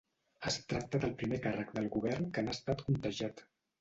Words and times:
Es 0.51 0.55
tracta 0.71 1.01
del 1.03 1.13
primer 1.21 1.39
càrrec 1.45 1.73
del 1.75 1.91
govern 1.97 2.29
que 2.39 2.45
n’ha 2.47 2.59
estat 2.59 2.83
contagiat. 2.89 3.45